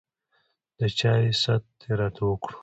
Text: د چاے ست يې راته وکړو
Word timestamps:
د 0.77 0.79
چاے 0.99 1.25
ست 1.41 1.65
يې 1.83 1.91
راته 1.99 2.21
وکړو 2.25 2.57